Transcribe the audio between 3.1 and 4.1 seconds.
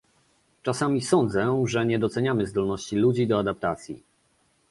do adaptacji